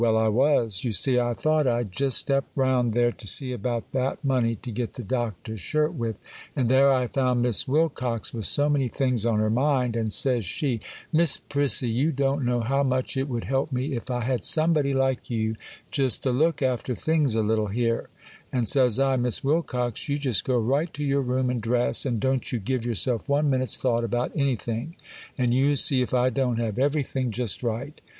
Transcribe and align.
Well, 0.03 0.17
I 0.17 0.29
was. 0.29 0.83
You 0.83 0.93
see, 0.93 1.19
I 1.19 1.35
thought 1.35 1.67
I'd 1.67 1.91
just 1.91 2.17
step 2.17 2.45
round 2.55 2.93
there 2.95 3.11
to 3.11 3.27
see 3.27 3.51
about 3.53 3.91
that 3.91 4.25
money 4.25 4.55
to 4.55 4.71
get 4.71 4.93
the 4.93 5.03
doctor's 5.03 5.61
shirt 5.61 5.93
with, 5.93 6.15
and 6.55 6.69
there 6.69 6.91
I 6.91 7.05
found 7.05 7.43
Miss 7.43 7.67
Wilcox 7.67 8.33
with 8.33 8.45
so 8.45 8.67
many 8.67 8.87
things 8.87 9.27
on 9.27 9.37
her 9.37 9.51
mind, 9.51 9.95
and 9.95 10.11
says 10.11 10.43
she, 10.43 10.79
"Miss 11.13 11.37
Prissy, 11.37 11.87
you 11.87 12.11
don't 12.11 12.43
know 12.43 12.61
how 12.61 12.81
much 12.81 13.15
it 13.15 13.29
would 13.29 13.43
help 13.43 13.71
me 13.71 13.93
if 13.95 14.09
I 14.09 14.21
had 14.21 14.43
somebody 14.43 14.91
like 14.91 15.29
you 15.29 15.55
just 15.91 16.23
to 16.23 16.31
look 16.31 16.63
after 16.63 16.95
things 16.95 17.35
a 17.35 17.43
little 17.43 17.67
here;" 17.67 18.09
and 18.51 18.67
says 18.67 18.99
I, 18.99 19.17
"Miss 19.17 19.43
Wilcox, 19.43 20.09
you 20.09 20.17
just 20.17 20.43
go 20.45 20.57
right 20.57 20.91
to 20.95 21.03
your 21.03 21.21
room 21.21 21.51
and 21.51 21.61
dress, 21.61 22.07
and 22.07 22.19
don't 22.19 22.51
you 22.51 22.57
give 22.59 22.87
yourself 22.87 23.29
one 23.29 23.51
minute's 23.51 23.77
thought 23.77 24.03
about 24.03 24.31
anything, 24.35 24.95
and 25.37 25.53
you 25.53 25.75
see 25.75 26.01
if 26.01 26.11
I 26.11 26.31
don't 26.31 26.57
have 26.57 26.79
everything 26.79 27.29
just 27.29 27.61
right." 27.61 28.01